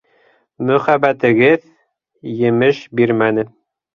[0.69, 1.67] Мөхәббәтегеҙ...
[2.47, 3.47] емеш бирмәне!